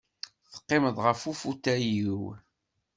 [0.53, 2.21] Teqqimeḍ ɣef ufutay-iw.